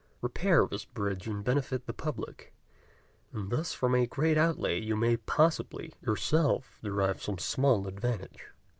Repair 0.19 0.65
this 0.65 0.83
bridge 0.85 1.27
and 1.27 1.43
benefit 1.43 1.85
the 1.85 1.93
public; 1.93 2.55
and 3.33 3.51
thus 3.51 3.71
from 3.73 3.93
a 3.93 4.07
great 4.07 4.35
outlay 4.35 4.79
you 4.81 4.95
may 4.95 5.15
possibly 5.15 5.93
yourself 6.01 6.79
derive 6.81 7.21
some 7.21 7.37
small 7.37 7.85
advantage." 7.87 8.49